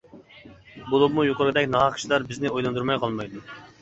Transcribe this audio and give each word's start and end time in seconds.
بولۇپمۇ 0.93 1.25
يۇقىرىقىدەك 1.27 1.69
ناھەق 1.75 1.99
ئىشلار 1.99 2.25
بىزنى 2.33 2.53
ئويلاندۇرماي 2.53 3.03
قالمايدۇ! 3.05 3.45